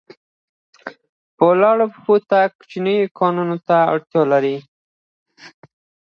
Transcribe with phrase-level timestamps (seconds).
[1.35, 4.59] په ولاړو پښو تګ کوچنیو کوناټیو ته اړتیا لرله.